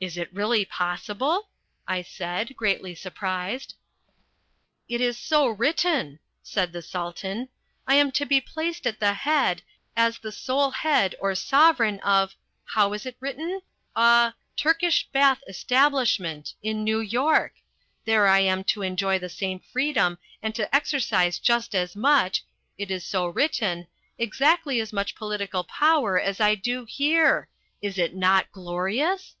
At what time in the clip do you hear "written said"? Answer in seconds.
5.48-6.72